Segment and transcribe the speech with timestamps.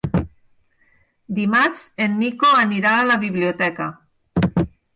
[1.41, 3.91] Dimarts en Nico anirà a la biblioteca.